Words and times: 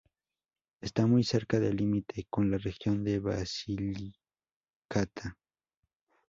Está 0.81 1.05
muy 1.05 1.23
cerca 1.23 1.59
del 1.59 1.75
límite 1.75 2.25
con 2.27 2.49
la 2.49 2.57
región 2.57 3.03
de 3.03 3.19
Basilicata. 3.19 5.37